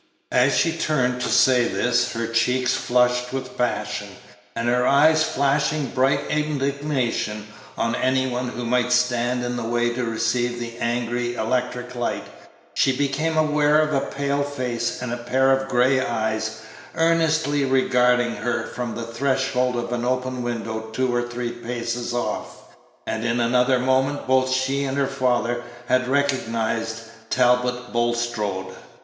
[0.31, 4.07] As she turned to say this, her cheeks flushed with passion,
[4.55, 7.45] and her eyes flashing bright indignation
[7.77, 12.23] on any one who might stand in the way to receive the angry electric light,
[12.73, 16.63] she became aware of a pale face and a pair of gray eyes
[16.95, 22.69] earnestly regarding her from the threshold of an open window two or three paces off,
[23.05, 28.75] and in another moment both she and her father had recognized Talbot Bulstrode.